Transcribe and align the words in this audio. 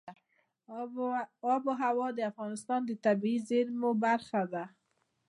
آب 1.53 1.63
وهوا 1.67 2.07
د 2.17 2.19
افغانستان 2.31 2.81
د 2.85 2.91
طبیعي 3.05 3.39
زیرمو 3.49 3.91
برخه 4.05 4.41
ده. 4.53 4.63